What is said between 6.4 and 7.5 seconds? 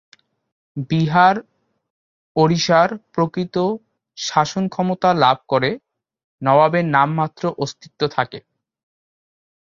নবাবের নামমাত্র